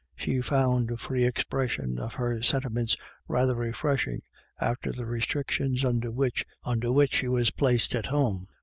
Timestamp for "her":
2.15-2.41